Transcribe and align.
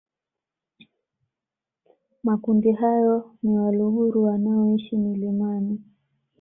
Makundi 2.23 2.71
hayo 2.71 3.35
ni 3.43 3.57
Waluguru 3.59 4.23
wanaoishi 4.23 4.97
milimani 4.97 5.79